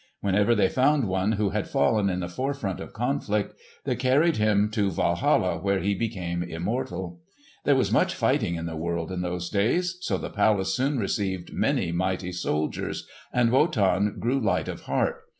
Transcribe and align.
Whenever 0.19 0.55
they 0.55 0.67
found 0.67 1.07
one 1.07 1.33
who 1.33 1.51
had 1.51 1.67
fallen 1.69 2.09
in 2.09 2.21
the 2.21 2.27
forefront 2.27 2.79
of 2.79 2.91
conflict, 2.91 3.53
they 3.83 3.95
carried 3.95 4.37
him 4.37 4.67
to 4.71 4.89
Walhalla 4.89 5.59
where 5.61 5.77
he 5.79 5.93
became 5.93 6.41
immortal. 6.41 7.21
There 7.65 7.75
was 7.75 7.91
much 7.91 8.15
fighting 8.15 8.55
in 8.55 8.65
the 8.65 8.75
world 8.75 9.11
in 9.11 9.21
those 9.21 9.47
days, 9.51 9.97
so 10.01 10.17
the 10.17 10.31
palace 10.31 10.73
soon 10.75 10.97
received 10.97 11.53
many 11.53 11.91
mighty 11.91 12.31
soldiers, 12.31 13.07
and 13.31 13.51
Wotan 13.51 14.15
grew 14.19 14.39
light 14.39 14.67
of 14.67 14.81
heart. 14.89 15.21